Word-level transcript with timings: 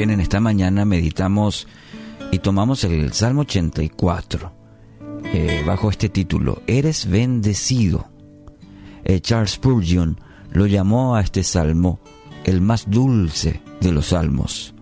Bien, 0.00 0.12
en 0.12 0.20
esta 0.20 0.40
mañana 0.40 0.86
meditamos 0.86 1.68
y 2.32 2.38
tomamos 2.38 2.84
el 2.84 3.12
Salmo 3.12 3.42
84 3.42 4.50
eh, 5.24 5.62
bajo 5.66 5.90
este 5.90 6.08
título, 6.08 6.62
Eres 6.66 7.04
bendecido. 7.04 8.08
Eh, 9.04 9.20
Charles 9.20 9.50
Spurgeon 9.50 10.18
lo 10.52 10.64
llamó 10.64 11.16
a 11.16 11.20
este 11.20 11.42
salmo 11.42 12.00
el 12.44 12.62
más 12.62 12.88
dulce 12.88 13.60
de 13.82 13.92
los 13.92 14.06
salmos. 14.06 14.74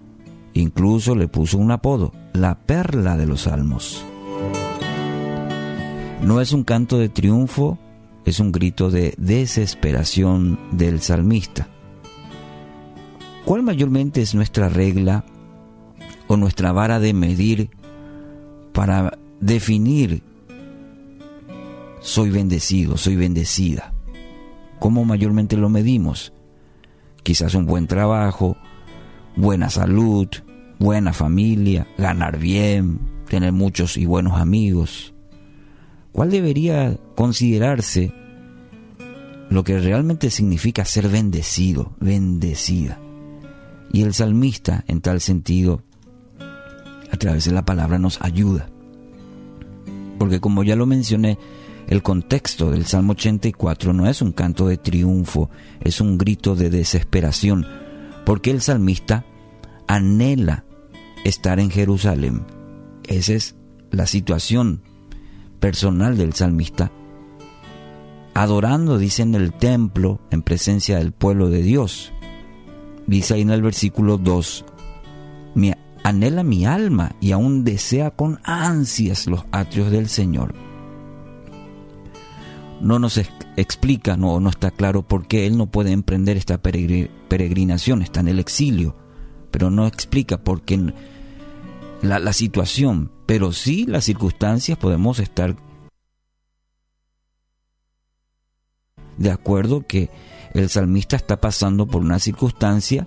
Incluso 0.55 1.17
le 1.17 1.27
puso 1.27 1.59
un 1.59 1.73
apodo, 1.73 2.13
la 2.33 2.57
perla 2.57 3.17
de 3.17 3.27
los 3.27 3.41
salmos. 3.41 4.05
No 6.23 6.41
es 6.41 6.53
un 6.53 6.63
canto 6.63 6.97
de 6.97 7.09
triunfo, 7.09 7.77
es 8.25 8.39
un 8.39 8.53
grito 8.53 8.89
de 8.89 9.15
desesperación 9.19 10.61
del 10.71 11.01
salmista. 11.01 11.67
¿Cuál 13.49 13.63
mayormente 13.63 14.21
es 14.21 14.35
nuestra 14.35 14.69
regla 14.69 15.25
o 16.27 16.37
nuestra 16.37 16.71
vara 16.73 17.01
de 17.01 17.15
medir 17.15 17.71
para 18.75 19.17
definir 19.41 20.23
soy 22.01 22.29
bendecido, 22.29 22.99
soy 22.99 23.17
bendecida? 23.17 23.95
¿Cómo 24.79 25.07
mayormente 25.07 25.57
lo 25.57 25.71
medimos? 25.71 26.35
Quizás 27.23 27.55
un 27.55 27.65
buen 27.65 27.87
trabajo, 27.87 28.59
buena 29.35 29.71
salud, 29.71 30.29
buena 30.79 31.15
familia, 31.15 31.87
ganar 31.97 32.39
bien, 32.39 33.01
tener 33.31 33.53
muchos 33.53 33.97
y 33.97 34.05
buenos 34.05 34.39
amigos. 34.39 35.15
¿Cuál 36.13 36.31
debería 36.31 36.99
considerarse 37.15 38.13
lo 39.49 39.65
que 39.65 39.79
realmente 39.79 40.29
significa 40.29 40.85
ser 40.85 41.09
bendecido, 41.09 41.97
bendecida? 41.99 42.99
Y 43.93 44.03
el 44.03 44.15
salmista, 44.15 44.85
en 44.87 45.01
tal 45.01 45.21
sentido, 45.21 45.83
a 47.11 47.17
través 47.17 47.45
de 47.45 47.53
la 47.53 47.65
palabra 47.65 47.99
nos 47.99 48.21
ayuda. 48.21 48.69
Porque 50.19 50.41
como 50.41 50.63
ya 50.63 50.77
lo 50.77 50.87
mencioné, 50.87 51.39
el 51.89 52.03
contexto 52.03 52.71
del 52.71 52.85
Salmo 52.85 53.13
84 53.13 53.93
no 53.93 54.09
es 54.09 54.21
un 54.21 54.33
canto 54.33 54.69
de 54.69 54.77
triunfo, 54.77 55.49
es 55.81 56.01
un 56.01 56.19
grito 56.19 56.55
de 56.55 56.69
desesperación, 56.69 57.67
porque 58.27 58.51
el 58.51 58.61
salmista 58.61 59.25
anhela 59.87 60.65
estar 61.25 61.61
en 61.61 61.71
Jerusalén. 61.71 62.45
Esa 63.07 63.33
es 63.33 63.57
la 63.91 64.07
situación 64.07 64.83
personal 65.61 66.19
del 66.19 66.35
salmista. 66.35 66.93
Adorando, 68.35 68.99
dice, 68.99 69.23
en 69.23 69.35
el 69.35 69.53
templo, 69.53 70.21
en 70.31 70.43
presencia 70.43 70.99
del 70.99 71.13
pueblo 71.13 71.49
de 71.49 71.63
Dios. 71.63 72.13
Dice 73.09 73.35
ahí 73.35 73.41
en 73.41 73.51
el 73.51 73.63
versículo 73.63 74.19
2, 74.19 74.65
mi, 75.57 75.73
anhela 76.05 76.45
mi 76.45 76.65
alma 76.65 77.17
y 77.21 77.33
aún 77.33 77.65
desea 77.65 78.13
con 78.13 78.39
ansias 78.45 79.27
los 79.27 79.45
atrios 79.51 79.91
del 79.91 80.09
Señor 80.09 80.55
no 82.81 82.99
nos 82.99 83.19
explica, 83.57 84.17
no, 84.17 84.41
no 84.41 84.51
está 84.51 84.71
claro 84.71 85.03
por 85.03 85.27
qué 85.27 85.47
él 85.47 85.57
no 85.57 85.67
puede 85.67 85.93
emprender 85.93 86.37
esta 86.37 86.59
peregrinación, 86.59 88.03
está 88.03 88.21
en 88.21 88.29
el 88.29 88.39
exilio, 88.39 88.97
pero 89.51 89.71
no 89.71 89.87
explica 89.87 90.39
por 90.39 90.63
qué 90.63 90.93
la, 92.03 92.19
la 92.19 92.33
situación, 92.33 93.11
pero 93.27 93.53
sí 93.53 93.85
las 93.87 94.05
circunstancias 94.05 94.79
podemos 94.79 95.19
estar 95.19 95.57
de 99.17 99.31
acuerdo 99.31 99.85
que 99.87 100.11
el 100.55 100.69
salmista 100.69 101.17
está 101.17 101.41
pasando 101.41 101.87
por 101.87 102.03
una 102.03 102.19
circunstancia 102.19 103.07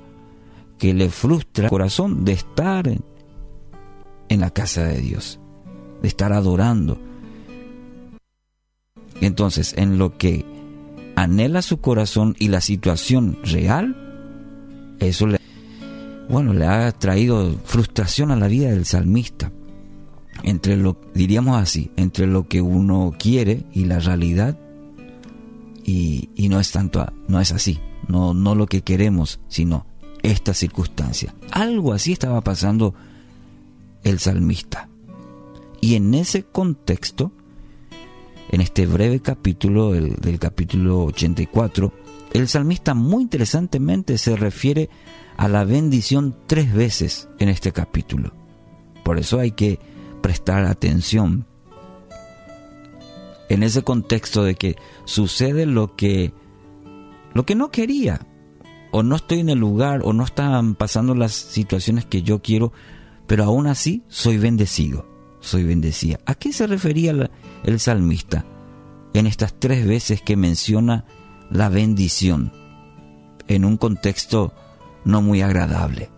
que 0.78 0.94
le 0.94 1.10
frustra 1.10 1.66
el 1.66 1.70
corazón 1.70 2.26
de 2.26 2.34
estar 2.34 2.88
en 2.88 4.40
la 4.40 4.50
casa 4.50 4.84
de 4.84 5.00
Dios, 5.00 5.40
de 6.02 6.08
estar 6.08 6.34
adorando 6.34 6.98
entonces, 9.22 9.76
en 9.78 10.00
lo 10.00 10.18
que 10.18 10.44
anhela 11.16 11.62
su 11.62 11.80
corazón 11.80 12.36
y 12.40 12.48
la 12.48 12.60
situación 12.60 13.38
real, 13.44 13.96
eso 15.00 15.28
le, 15.28 15.40
bueno, 16.28 16.54
le 16.54 16.66
ha 16.66 16.92
traído 16.92 17.56
frustración 17.64 18.32
a 18.32 18.36
la 18.36 18.48
vida 18.48 18.72
del 18.72 18.86
salmista. 18.86 19.52
Entre 20.44 20.76
lo, 20.76 21.00
diríamos 21.14 21.62
así, 21.62 21.92
entre 21.98 22.26
lo 22.26 22.48
que 22.48 22.62
uno 22.62 23.14
quiere 23.18 23.64
y 23.72 23.86
la 23.86 24.00
realidad, 24.00 24.58
y, 25.92 26.50
no 26.50 26.60
es 26.60 26.72
tanto, 26.72 27.06
no 27.28 27.42
es 27.42 27.52
así, 27.52 27.80
no, 28.08 28.34
no 28.34 28.56
lo 28.56 28.68
que 28.68 28.82
queremos, 28.82 29.40
sino 29.48 29.86
esta 30.24 30.54
circunstancia. 30.54 31.34
Algo 31.52 31.94
así 31.94 32.14
estaba 32.14 32.42
pasando 32.42 32.94
el 34.04 34.20
salmista. 34.20 34.90
Y 35.80 35.96
en 35.96 36.14
ese 36.14 36.44
contexto, 36.44 37.32
en 38.50 38.62
este 38.62 38.86
breve 38.86 39.20
capítulo 39.20 39.92
del, 39.92 40.40
capítulo 40.40 41.06
84, 41.06 41.92
el 42.34 42.48
salmista 42.48 42.94
muy 42.94 43.24
interesantemente 43.24 44.18
se 44.18 44.36
refiere 44.36 44.90
a 45.38 45.48
la 45.48 45.64
bendición 45.64 46.36
tres 46.48 46.74
veces 46.74 47.28
en 47.40 47.50
este 47.50 47.72
capítulo. 47.72 48.34
Por 49.04 49.18
eso 49.18 49.40
hay 49.40 49.52
que 49.52 49.80
prestar 50.22 50.66
atención. 50.66 51.48
En 53.52 53.64
ese 53.64 53.84
contexto 53.84 54.44
de 54.44 54.56
que 54.56 54.78
sucede 55.04 55.66
lo 55.66 55.96
que 55.96 56.34
lo 57.34 57.46
que 57.46 57.56
no 57.56 57.70
quería 57.70 58.26
o 58.92 59.04
no 59.04 59.16
estoy 59.18 59.40
en 59.40 59.50
el 59.50 59.60
lugar 59.60 60.02
o 60.04 60.14
no 60.14 60.24
están 60.24 60.76
pasando 60.76 61.16
las 61.16 61.34
situaciones 61.34 62.06
que 62.06 62.22
yo 62.22 62.42
quiero, 62.42 62.72
pero 63.28 63.44
aún 63.44 63.68
así 63.68 64.04
soy 64.08 64.38
bendecido, 64.38 65.06
soy 65.42 65.64
bendecida. 65.64 66.20
¿A 66.26 66.36
qué 66.36 66.54
se 66.54 66.66
refería 66.66 67.30
el 67.64 67.80
salmista 67.80 68.46
en 69.14 69.28
estas 69.28 69.60
tres 69.60 69.86
veces 69.86 70.22
que 70.22 70.38
menciona 70.38 71.06
la 71.50 71.68
bendición 71.68 72.54
en 73.50 73.66
un 73.66 73.76
contexto 73.76 74.54
no 75.04 75.22
muy 75.22 75.42
agradable. 75.42 76.10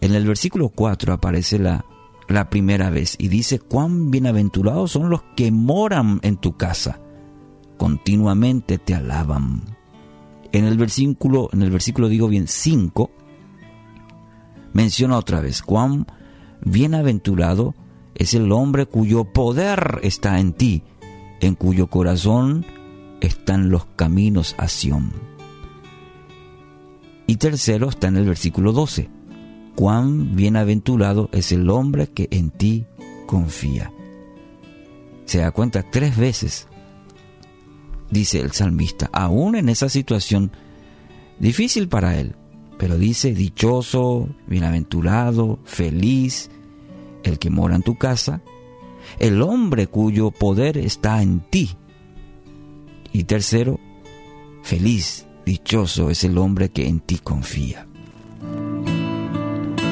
En 0.00 0.14
el 0.14 0.26
versículo 0.26 0.70
4 0.70 1.12
aparece 1.12 1.58
la, 1.58 1.84
la 2.28 2.50
primera 2.50 2.90
vez 2.90 3.16
y 3.18 3.28
dice, 3.28 3.58
cuán 3.58 4.10
bienaventurados 4.10 4.92
son 4.92 5.10
los 5.10 5.22
que 5.36 5.50
moran 5.50 6.20
en 6.22 6.36
tu 6.36 6.56
casa, 6.56 7.00
continuamente 7.76 8.78
te 8.78 8.94
alaban. 8.94 9.76
En 10.52 10.64
el 10.64 10.78
versículo, 10.78 11.48
en 11.52 11.62
el 11.62 11.70
versículo 11.70 12.08
digo 12.08 12.28
bien 12.28 12.46
5, 12.46 13.10
menciona 14.72 15.18
otra 15.18 15.40
vez, 15.40 15.62
cuán 15.62 16.06
bienaventurado 16.64 17.74
es 18.14 18.34
el 18.34 18.52
hombre 18.52 18.86
cuyo 18.86 19.24
poder 19.24 20.00
está 20.02 20.38
en 20.38 20.52
ti, 20.52 20.82
en 21.40 21.54
cuyo 21.54 21.88
corazón 21.88 22.64
están 23.20 23.70
los 23.70 23.86
caminos 23.96 24.54
a 24.58 24.68
Sión. 24.68 25.12
Y 27.26 27.36
tercero 27.36 27.88
está 27.88 28.08
en 28.08 28.18
el 28.18 28.26
versículo 28.26 28.72
12. 28.72 29.10
Cuán 29.74 30.36
bienaventurado 30.36 31.28
es 31.32 31.50
el 31.52 31.68
hombre 31.68 32.06
que 32.08 32.28
en 32.30 32.50
ti 32.50 32.86
confía. 33.26 33.92
Se 35.24 35.38
da 35.38 35.50
cuenta 35.50 35.82
tres 35.90 36.16
veces, 36.16 36.68
dice 38.10 38.40
el 38.40 38.52
salmista, 38.52 39.10
aún 39.12 39.56
en 39.56 39.68
esa 39.68 39.88
situación 39.88 40.52
difícil 41.38 41.88
para 41.88 42.18
él, 42.18 42.36
pero 42.78 42.98
dice 42.98 43.34
dichoso, 43.34 44.28
bienaventurado, 44.46 45.58
feliz, 45.64 46.50
el 47.24 47.38
que 47.38 47.50
mora 47.50 47.74
en 47.74 47.82
tu 47.82 47.96
casa, 47.96 48.42
el 49.18 49.42
hombre 49.42 49.86
cuyo 49.86 50.30
poder 50.30 50.78
está 50.78 51.22
en 51.22 51.40
ti. 51.50 51.70
Y 53.12 53.24
tercero, 53.24 53.80
feliz, 54.62 55.26
dichoso 55.44 56.10
es 56.10 56.24
el 56.24 56.38
hombre 56.38 56.68
que 56.70 56.86
en 56.86 57.00
ti 57.00 57.18
confía. 57.18 57.88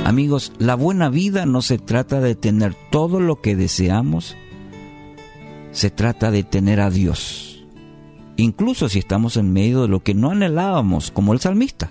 Amigos, 0.04 0.52
la 0.58 0.74
buena 0.74 1.08
vida 1.08 1.46
no 1.46 1.62
se 1.62 1.78
trata 1.78 2.20
de 2.20 2.34
tener 2.34 2.74
todo 2.90 3.20
lo 3.20 3.40
que 3.40 3.54
deseamos, 3.54 4.36
se 5.70 5.90
trata 5.90 6.30
de 6.30 6.42
tener 6.42 6.80
a 6.80 6.90
Dios, 6.90 7.64
incluso 8.36 8.88
si 8.88 8.98
estamos 8.98 9.36
en 9.36 9.52
medio 9.52 9.82
de 9.82 9.88
lo 9.88 10.02
que 10.02 10.14
no 10.14 10.32
anhelábamos, 10.32 11.10
como 11.12 11.32
el 11.32 11.40
salmista. 11.40 11.90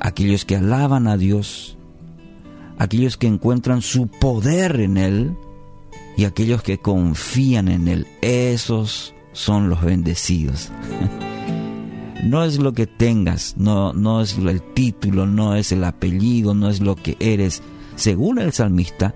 Aquellos 0.00 0.44
que 0.44 0.56
alaban 0.56 1.06
a 1.06 1.16
Dios, 1.16 1.78
aquellos 2.78 3.16
que 3.16 3.28
encuentran 3.28 3.80
su 3.80 4.08
poder 4.08 4.80
en 4.80 4.96
Él, 4.96 5.36
y 6.16 6.24
aquellos 6.24 6.62
que 6.62 6.78
confían 6.78 7.68
en 7.68 7.88
Él, 7.88 8.06
esos 8.22 9.14
son 9.32 9.68
los 9.68 9.82
bendecidos. 9.82 10.72
no 12.26 12.44
es 12.44 12.58
lo 12.58 12.72
que 12.72 12.86
tengas, 12.86 13.56
no, 13.56 13.92
no 13.92 14.20
es 14.20 14.36
el 14.36 14.60
título, 14.74 15.26
no 15.26 15.54
es 15.54 15.72
el 15.72 15.84
apellido, 15.84 16.54
no 16.54 16.68
es 16.68 16.80
lo 16.80 16.96
que 16.96 17.16
eres. 17.20 17.62
Según 17.94 18.38
el 18.38 18.52
salmista, 18.52 19.14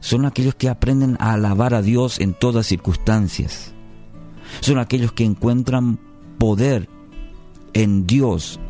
son 0.00 0.26
aquellos 0.26 0.54
que 0.54 0.68
aprenden 0.68 1.16
a 1.20 1.32
alabar 1.32 1.74
a 1.74 1.82
Dios 1.82 2.20
en 2.20 2.34
todas 2.34 2.66
circunstancias. 2.66 3.72
Son 4.60 4.78
aquellos 4.78 5.12
que 5.12 5.24
encuentran 5.24 5.98
poder 6.38 6.88
en 7.72 8.06
Dios 8.06 8.60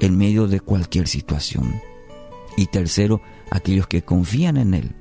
en 0.00 0.16
medio 0.16 0.46
de 0.46 0.60
cualquier 0.60 1.06
situación. 1.06 1.80
Y 2.56 2.66
tercero, 2.66 3.20
aquellos 3.50 3.86
que 3.86 4.02
confían 4.02 4.56
en 4.56 4.74
Él, 4.74 4.94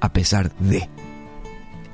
a 0.00 0.12
pesar 0.12 0.54
de. 0.58 0.88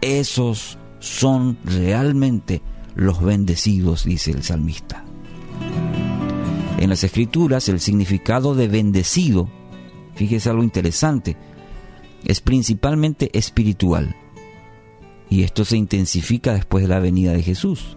Esos 0.00 0.78
son 0.98 1.56
realmente 1.64 2.62
los 2.94 3.22
bendecidos, 3.22 4.04
dice 4.04 4.30
el 4.30 4.42
salmista. 4.42 5.03
En 6.84 6.90
las 6.90 7.02
escrituras 7.02 7.70
el 7.70 7.80
significado 7.80 8.54
de 8.54 8.68
bendecido, 8.68 9.48
fíjese 10.16 10.50
algo 10.50 10.62
interesante, 10.62 11.34
es 12.26 12.42
principalmente 12.42 13.30
espiritual. 13.32 14.14
Y 15.30 15.44
esto 15.44 15.64
se 15.64 15.78
intensifica 15.78 16.52
después 16.52 16.82
de 16.84 16.88
la 16.88 17.00
venida 17.00 17.32
de 17.32 17.42
Jesús. 17.42 17.96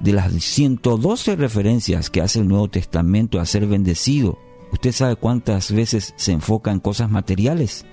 De 0.00 0.14
las 0.14 0.32
112 0.32 1.36
referencias 1.36 2.08
que 2.08 2.22
hace 2.22 2.40
el 2.40 2.48
Nuevo 2.48 2.70
Testamento 2.70 3.38
a 3.38 3.44
ser 3.44 3.66
bendecido, 3.66 4.38
¿usted 4.72 4.92
sabe 4.92 5.16
cuántas 5.16 5.70
veces 5.70 6.14
se 6.16 6.32
enfoca 6.32 6.72
en 6.72 6.80
cosas 6.80 7.10
materiales? 7.10 7.84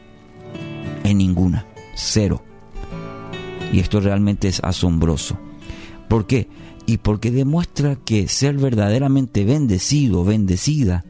En 1.04 1.18
ninguna, 1.18 1.65
cero. 1.94 2.42
Y 3.74 3.81
esto 3.81 4.00
realmente 4.00 4.47
es 4.47 4.62
asombroso. 4.63 5.38
¿Por 6.07 6.25
qué? 6.25 6.47
Y 6.91 6.97
porque 6.97 7.31
demuestra 7.31 7.95
que 7.95 8.27
ser 8.27 8.57
verdaderamente 8.57 9.45
bendecido, 9.45 10.25
bendecida, 10.25 11.05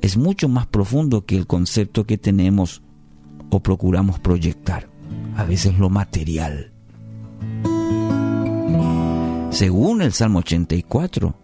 es 0.00 0.16
mucho 0.16 0.48
más 0.48 0.66
profundo 0.66 1.26
que 1.26 1.36
el 1.36 1.46
concepto 1.46 2.04
que 2.04 2.16
tenemos 2.16 2.80
o 3.50 3.60
procuramos 3.60 4.18
proyectar. 4.20 4.88
A 5.36 5.44
veces 5.44 5.78
lo 5.78 5.90
material. 5.90 6.72
Según 9.50 10.00
el 10.00 10.14
Salmo 10.14 10.38
84, 10.38 11.34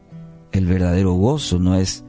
el 0.52 0.64
verdadero 0.64 1.12
gozo 1.12 1.58
no 1.58 1.75
es 1.75 2.04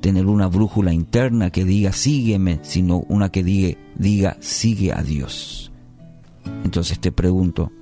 tener 0.00 0.26
una 0.26 0.46
brújula 0.46 0.92
interna 0.92 1.50
que 1.50 1.64
diga 1.64 1.90
sígueme, 1.90 2.60
sino 2.62 2.98
una 3.08 3.30
que 3.30 3.42
diga, 3.42 3.76
diga 3.96 4.36
sigue 4.38 4.92
a 4.92 5.02
Dios. 5.02 5.72
Entonces 6.62 7.00
te 7.00 7.10
pregunto, 7.10 7.72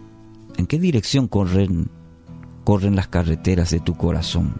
¿en 0.57 0.67
qué 0.67 0.79
dirección 0.79 1.29
corren, 1.29 1.91
corren 2.65 2.97
las 2.97 3.09
carreteras 3.09 3.71
de 3.71 3.81
tu 3.81 3.95
corazón? 3.95 4.55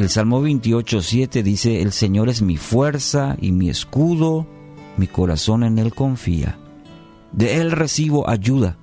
El 0.00 0.08
Salmo 0.08 0.42
28.7 0.42 1.42
dice, 1.42 1.82
el 1.82 1.92
Señor 1.92 2.30
es 2.30 2.40
mi 2.40 2.56
fuerza 2.56 3.36
y 3.38 3.52
mi 3.52 3.68
escudo, 3.68 4.46
mi 4.96 5.06
corazón 5.06 5.62
en 5.62 5.78
Él 5.78 5.94
confía. 5.94 6.58
De 7.32 7.60
Él 7.60 7.70
recibo 7.70 8.28
ayuda. 8.28 8.78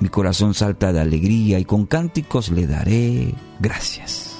Mi 0.00 0.08
corazón 0.08 0.54
salta 0.54 0.92
de 0.92 1.00
alegría 1.00 1.58
y 1.58 1.66
con 1.66 1.84
cánticos 1.84 2.50
le 2.50 2.66
daré 2.66 3.34
gracias. 3.60 4.34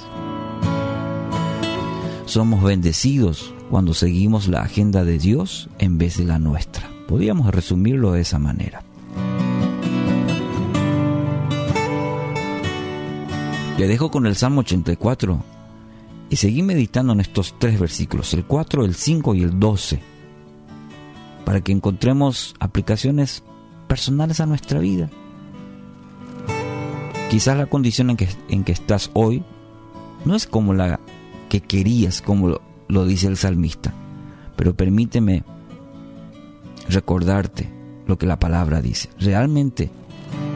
Somos 2.25 2.63
bendecidos 2.63 3.53
cuando 3.69 3.93
seguimos 3.93 4.47
la 4.47 4.61
agenda 4.61 5.03
de 5.03 5.19
Dios 5.19 5.69
en 5.77 5.99
vez 5.99 6.17
de 6.17 6.25
la 6.25 6.39
nuestra. 6.39 6.94
Podríamos 7.07 7.53
resumirlo 7.53 8.11
de 8.11 8.21
esa 8.21 8.39
manera. 8.39 8.83
Le 13.77 13.87
dejo 13.87 14.09
con 14.09 14.25
el 14.25 14.35
Salmo 14.35 14.61
84 14.61 15.43
y 16.29 16.35
seguí 16.37 16.63
meditando 16.63 17.13
en 17.13 17.19
estos 17.19 17.55
tres 17.59 17.79
versículos, 17.79 18.33
el 18.33 18.45
4, 18.45 18.85
el 18.85 18.95
5 18.95 19.35
y 19.35 19.43
el 19.43 19.59
12, 19.59 19.99
para 21.43 21.61
que 21.61 21.73
encontremos 21.73 22.55
aplicaciones 22.59 23.43
personales 23.87 24.39
a 24.39 24.45
nuestra 24.45 24.79
vida. 24.79 25.09
Quizás 27.29 27.57
la 27.57 27.65
condición 27.65 28.09
en 28.11 28.17
que, 28.17 28.29
en 28.47 28.63
que 28.63 28.71
estás 28.71 29.11
hoy 29.13 29.43
no 30.23 30.35
es 30.35 30.47
como 30.47 30.73
la 30.73 30.99
que 31.49 31.59
querías, 31.59 32.21
como 32.21 32.47
lo, 32.47 32.61
lo 32.87 33.05
dice 33.05 33.27
el 33.27 33.37
salmista, 33.37 33.93
pero 34.55 34.73
permíteme 34.73 35.43
recordarte 36.89 37.69
lo 38.07 38.17
que 38.17 38.25
la 38.25 38.39
palabra 38.39 38.81
dice. 38.81 39.09
Realmente, 39.19 39.89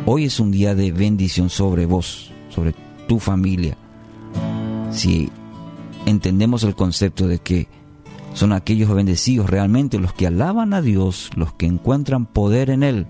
hoy 0.06 0.26
es 0.26 0.40
un 0.40 0.52
día 0.52 0.76
de 0.76 0.92
bendición 0.92 1.50
sobre 1.50 1.86
vos, 1.86 2.32
sobre 2.50 2.74
tu 3.08 3.20
familia. 3.20 3.78
Si 4.92 5.30
entendemos 6.06 6.64
el 6.64 6.76
concepto 6.76 7.28
de 7.28 7.40
que 7.40 7.68
son 8.34 8.54
aquellos 8.54 8.94
bendecidos 8.94 9.50
realmente 9.50 10.00
los 10.00 10.14
que 10.14 10.28
alaban 10.28 10.74
a 10.74 10.82
Dios, 10.82 11.32
los 11.36 11.54
que 11.54 11.66
encuentran 11.66 12.26
poder 12.26 12.70
en 12.70 12.84
Él 12.84 13.08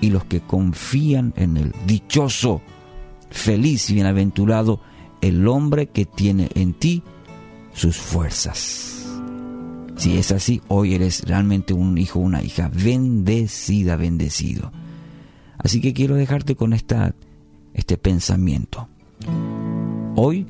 y 0.00 0.10
los 0.10 0.24
que 0.24 0.40
confían 0.40 1.32
en 1.36 1.56
Él. 1.56 1.74
Dichoso, 1.86 2.60
feliz 3.30 3.90
y 3.90 3.94
bienaventurado 3.94 4.80
el 5.20 5.46
hombre 5.48 5.88
que 5.88 6.06
tiene 6.06 6.50
en 6.54 6.74
ti 6.74 7.02
sus 7.74 7.96
fuerzas. 7.96 8.99
Si 10.00 10.16
es 10.16 10.32
así, 10.32 10.62
hoy 10.68 10.94
eres 10.94 11.24
realmente 11.26 11.74
un 11.74 11.98
hijo, 11.98 12.20
una 12.20 12.42
hija 12.42 12.70
bendecida, 12.72 13.96
bendecido. 13.96 14.72
Así 15.58 15.82
que 15.82 15.92
quiero 15.92 16.14
dejarte 16.14 16.56
con 16.56 16.72
esta, 16.72 17.14
este 17.74 17.98
pensamiento. 17.98 18.88
Hoy 20.16 20.46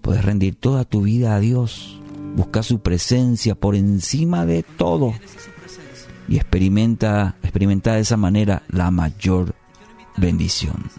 puedes 0.00 0.24
rendir 0.24 0.56
toda 0.56 0.84
tu 0.84 1.02
vida 1.02 1.36
a 1.36 1.38
Dios, 1.38 2.00
busca 2.34 2.64
su 2.64 2.80
presencia 2.80 3.54
por 3.54 3.76
encima 3.76 4.46
de 4.46 4.64
todo 4.64 5.14
y 6.26 6.34
experimenta, 6.34 7.36
experimenta 7.40 7.94
de 7.94 8.00
esa 8.00 8.16
manera 8.16 8.64
la 8.68 8.90
mayor 8.90 9.54
bendición. 10.16 10.90